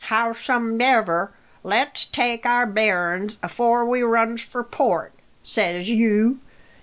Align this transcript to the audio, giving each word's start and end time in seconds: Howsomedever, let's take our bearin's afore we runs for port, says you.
Howsomedever, 0.09 1.29
let's 1.61 2.05
take 2.05 2.43
our 2.43 2.65
bearin's 2.65 3.37
afore 3.43 3.85
we 3.85 4.01
runs 4.01 4.41
for 4.41 4.63
port, 4.63 5.13
says 5.43 5.89
you. 5.89 6.39